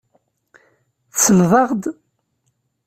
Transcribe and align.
Tselleḍ-aɣ-d? 1.11 1.83